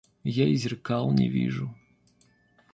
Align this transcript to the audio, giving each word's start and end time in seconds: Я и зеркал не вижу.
Я 0.23 0.47
и 0.47 0.55
зеркал 0.55 1.11
не 1.11 1.29
вижу. 1.29 1.75